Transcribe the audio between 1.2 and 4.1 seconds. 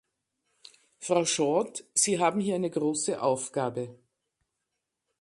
Short, Sie haben hier eine große Aufgabe.